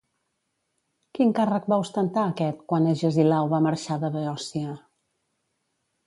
[1.17, 4.73] Quin càrrec va ostentar aquest quan Agesilau va marxar de Beòcia?